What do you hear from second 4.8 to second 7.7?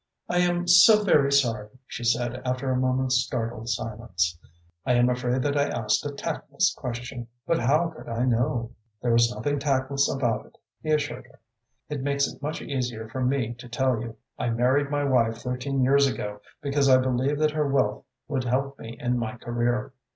"I am afraid that I asked a tactless question, but